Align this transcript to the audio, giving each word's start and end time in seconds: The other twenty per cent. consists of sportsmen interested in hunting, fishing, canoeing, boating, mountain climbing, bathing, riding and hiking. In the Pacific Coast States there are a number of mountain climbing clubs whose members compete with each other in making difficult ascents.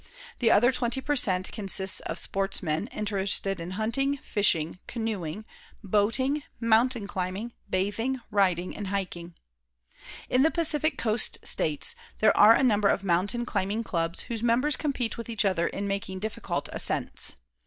The 0.39 0.49
other 0.49 0.71
twenty 0.71 0.99
per 0.99 1.15
cent. 1.15 1.51
consists 1.51 1.99
of 1.99 2.17
sportsmen 2.17 2.87
interested 2.87 3.59
in 3.59 3.77
hunting, 3.77 4.17
fishing, 4.17 4.79
canoeing, 4.87 5.45
boating, 5.83 6.41
mountain 6.59 7.05
climbing, 7.05 7.53
bathing, 7.69 8.19
riding 8.31 8.75
and 8.75 8.87
hiking. 8.87 9.35
In 10.27 10.41
the 10.41 10.49
Pacific 10.49 10.97
Coast 10.97 11.37
States 11.45 11.93
there 12.17 12.35
are 12.35 12.53
a 12.55 12.63
number 12.63 12.87
of 12.89 13.03
mountain 13.03 13.45
climbing 13.45 13.83
clubs 13.83 14.21
whose 14.21 14.41
members 14.41 14.75
compete 14.75 15.19
with 15.19 15.29
each 15.29 15.45
other 15.45 15.67
in 15.67 15.87
making 15.87 16.17
difficult 16.17 16.67
ascents. 16.73 17.35